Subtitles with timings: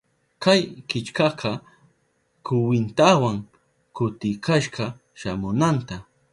[0.43, 1.51] Kay killkaka
[2.45, 3.37] kwintawan
[3.95, 4.85] kutikashka
[5.19, 5.95] shamunanta.